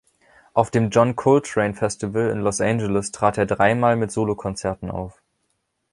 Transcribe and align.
Auf 0.55 0.71
dem 0.71 0.89
"John 0.89 1.15
Coltrane 1.15 1.75
Festival" 1.75 2.31
in 2.31 2.39
Los 2.39 2.59
Angeles 2.59 3.11
trat 3.11 3.37
er 3.37 3.45
dreimal 3.45 3.95
mit 3.97 4.11
Solokonzerten 4.11 4.89
auf. 4.89 5.21